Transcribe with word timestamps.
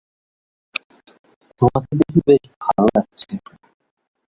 তোমাকে 1.59 1.91
দেখে 1.99 2.19
বেশ 2.27 2.43
ভালো 2.63 2.87
লাগছে। 2.95 3.33